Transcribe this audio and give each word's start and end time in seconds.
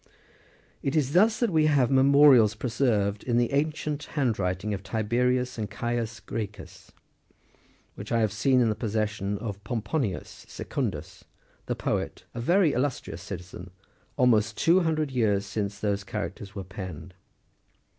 It 0.81 0.95
is 0.95 1.13
thus 1.13 1.39
that 1.39 1.51
we 1.51 1.67
have 1.67 1.91
memorials 1.91 2.55
preserved 2.55 3.23
in 3.23 3.37
the 3.37 3.53
ancient 3.53 4.05
handwriting 4.15 4.73
of 4.73 4.81
Tiberius 4.81 5.59
and 5.59 5.69
Caius 5.69 6.19
Gracchus, 6.19 6.91
which 7.93 8.11
I 8.11 8.19
have 8.21 8.33
seen 8.33 8.61
in 8.61 8.69
the 8.69 8.73
possession 8.75 9.37
of 9.37 9.63
Pomponius 9.63 10.47
Secundus,28 10.49 11.23
the 11.67 11.75
poet, 11.75 12.23
a 12.33 12.41
very 12.41 12.73
illustrious 12.73 13.21
citizen, 13.21 13.69
almost 14.17 14.57
two 14.57 14.79
hundred 14.79 15.11
years 15.11 15.45
since 15.45 15.79
those 15.79 16.03
characters 16.03 16.55
were 16.55 16.63
penned. 16.63 17.13